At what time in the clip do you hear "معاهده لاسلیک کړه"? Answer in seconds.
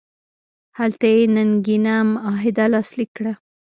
2.11-3.33